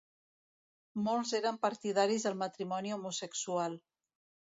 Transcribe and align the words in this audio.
Molts 1.07 1.33
eren 1.39 1.59
partidaris 1.65 2.25
del 2.29 2.39
matrimoni 2.39 2.95
homosexual. 2.97 3.77